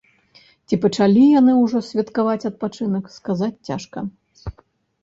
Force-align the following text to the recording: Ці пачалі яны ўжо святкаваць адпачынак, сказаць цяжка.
Ці 0.69 0.79
пачалі 0.85 1.25
яны 1.39 1.53
ўжо 1.63 1.83
святкаваць 1.89 2.47
адпачынак, 2.51 3.05
сказаць 3.19 3.55
цяжка. 3.71 3.99